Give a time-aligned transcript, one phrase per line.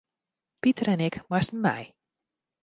[0.61, 1.95] Piter en ik moasten mei.